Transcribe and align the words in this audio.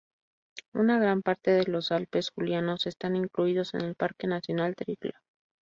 Una 0.73 0.97
gran 0.97 1.21
parte 1.21 1.51
de 1.51 1.65
los 1.65 1.91
Alpes 1.91 2.31
julianos 2.31 2.87
están 2.87 3.15
incluidos 3.15 3.75
en 3.75 3.81
el 3.81 3.93
Parque 3.93 4.25
nacional 4.25 4.75
Triglav. 4.75 5.21